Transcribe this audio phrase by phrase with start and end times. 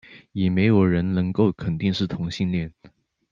[0.31, 2.71] 也沒有人能肯定是同性戀